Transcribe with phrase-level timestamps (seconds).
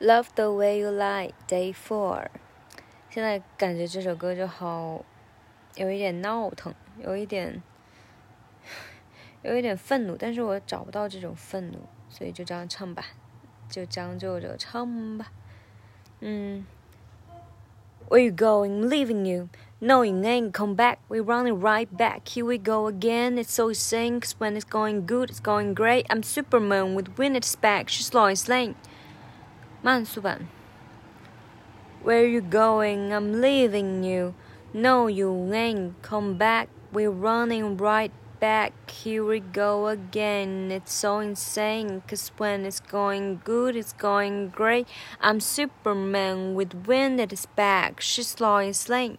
[0.00, 2.26] Love the way you lie, day four。
[3.10, 5.04] 现在感觉这首歌就好，
[5.76, 7.62] 有一点闹腾，有一点，
[9.42, 13.04] 有一点愤怒，但是我找不到这种愤怒，所以就这样唱吧，
[13.70, 15.32] 就将就着唱吧。
[16.20, 16.66] 嗯，
[18.08, 18.88] Where you going?
[18.88, 19.48] Leaving you.
[19.80, 20.98] No, you ain't come back.
[21.08, 22.28] We're running right back.
[22.28, 23.38] Here we go again.
[23.38, 24.20] It's so insane.
[24.20, 26.06] Cause when it's going good, it's going great.
[26.10, 27.88] I'm Superman with wind at his back.
[27.88, 28.74] She's Lois Lane.
[29.83, 30.47] Mansuban.
[32.03, 33.13] Where you going?
[33.13, 34.33] I'm leaving you.
[34.73, 36.01] No, you ain't.
[36.01, 36.69] Come back.
[36.91, 38.73] We're running right back.
[38.89, 40.71] Here we go again.
[40.71, 42.03] It's so insane.
[42.07, 44.87] Cause when it's going good, it's going great.
[45.21, 48.01] I'm Superman with wind at his back.
[48.01, 49.17] She's Lois Lane.